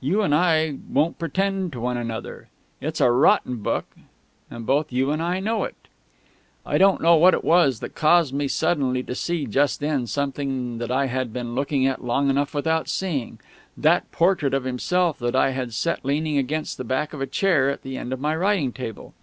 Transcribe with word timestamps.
You 0.00 0.22
and 0.22 0.32
I 0.32 0.76
won't 0.88 1.18
pretend 1.18 1.72
to 1.72 1.80
one 1.80 1.96
another. 1.96 2.48
It's 2.80 3.00
a 3.00 3.10
rotten 3.10 3.56
book, 3.56 3.84
and 4.48 4.64
both 4.64 4.92
you 4.92 5.10
and 5.10 5.20
I 5.20 5.40
know 5.40 5.64
it...." 5.64 5.74
I 6.64 6.78
don't 6.78 7.00
know 7.00 7.16
what 7.16 7.34
it 7.34 7.42
was 7.42 7.80
that 7.80 7.96
caused 7.96 8.32
me 8.32 8.46
suddenly 8.46 9.02
to 9.02 9.16
see 9.16 9.44
just 9.44 9.80
then 9.80 10.06
something 10.06 10.78
that 10.78 10.92
I 10.92 11.06
had 11.06 11.32
been 11.32 11.56
looking 11.56 11.84
at 11.84 12.04
long 12.04 12.30
enough 12.30 12.54
without 12.54 12.88
seeing 12.88 13.40
that 13.76 14.08
portrait 14.12 14.54
of 14.54 14.62
himself 14.62 15.18
that 15.18 15.34
I 15.34 15.50
had 15.50 15.74
set 15.74 16.04
leaning 16.04 16.38
against 16.38 16.78
the 16.78 16.84
back 16.84 17.12
of 17.12 17.20
a 17.20 17.26
chair 17.26 17.68
at 17.68 17.82
the 17.82 17.96
end 17.96 18.12
of 18.12 18.20
my 18.20 18.36
writing 18.36 18.70
table. 18.72 19.14